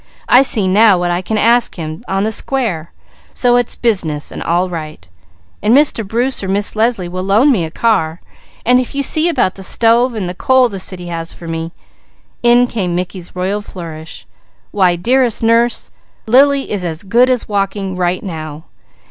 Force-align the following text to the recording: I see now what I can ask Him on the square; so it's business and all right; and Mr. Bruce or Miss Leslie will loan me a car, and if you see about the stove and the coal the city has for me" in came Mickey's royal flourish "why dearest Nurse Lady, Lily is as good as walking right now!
I 0.27 0.41
see 0.41 0.67
now 0.67 0.97
what 0.97 1.11
I 1.11 1.21
can 1.21 1.37
ask 1.37 1.75
Him 1.75 2.01
on 2.07 2.23
the 2.23 2.31
square; 2.31 2.91
so 3.35 3.55
it's 3.55 3.75
business 3.75 4.31
and 4.31 4.41
all 4.41 4.67
right; 4.67 5.07
and 5.61 5.77
Mr. 5.77 6.03
Bruce 6.03 6.41
or 6.43 6.47
Miss 6.47 6.75
Leslie 6.75 7.07
will 7.07 7.21
loan 7.21 7.51
me 7.51 7.65
a 7.65 7.69
car, 7.69 8.19
and 8.65 8.79
if 8.79 8.95
you 8.95 9.03
see 9.03 9.29
about 9.29 9.53
the 9.53 9.61
stove 9.61 10.15
and 10.15 10.27
the 10.27 10.33
coal 10.33 10.69
the 10.69 10.79
city 10.79 11.05
has 11.09 11.33
for 11.33 11.47
me" 11.47 11.71
in 12.41 12.65
came 12.65 12.95
Mickey's 12.95 13.35
royal 13.35 13.61
flourish 13.61 14.25
"why 14.71 14.95
dearest 14.95 15.43
Nurse 15.43 15.91
Lady, 16.25 16.41
Lily 16.45 16.71
is 16.71 16.83
as 16.83 17.03
good 17.03 17.29
as 17.29 17.47
walking 17.47 17.95
right 17.95 18.23
now! 18.23 18.63